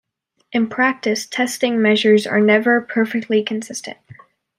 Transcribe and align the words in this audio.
In 0.51 0.67
practice, 0.67 1.27
testing 1.27 1.79
measures 1.79 2.25
are 2.25 2.39
never 2.39 2.81
perfectly 2.81 3.43
consistent. 3.43 3.97